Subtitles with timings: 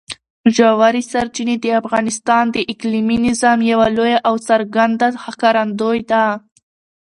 [0.55, 6.25] ژورې سرچینې د افغانستان د اقلیمي نظام یوه لویه او څرګنده ښکارندوی ده.